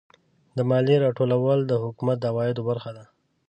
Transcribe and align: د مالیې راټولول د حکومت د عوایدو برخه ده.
د 0.57 0.59
مالیې 0.69 0.97
راټولول 1.05 1.59
د 1.65 1.73
حکومت 1.83 2.17
د 2.19 2.25
عوایدو 2.31 2.61
برخه 2.69 2.91
ده. 2.97 3.03